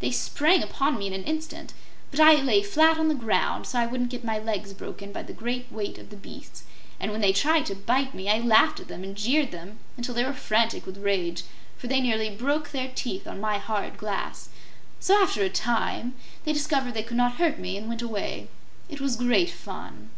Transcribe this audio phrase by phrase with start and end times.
[0.00, 1.74] They sprang upon me in an instant;
[2.10, 5.22] but I lay flat on the ground, so I wouldn't get my legs broken by
[5.22, 6.62] the great weight of the beasts,
[6.98, 10.14] and when they tried to bite me I laughed at them and jeered them until
[10.14, 11.42] they were frantic with rage,
[11.76, 14.48] for they nearly broke their teeth on my hard glass.
[14.98, 16.14] So, after a time,
[16.46, 18.48] they discovered they could not hurt me, and went away.
[18.88, 20.08] It was great fun."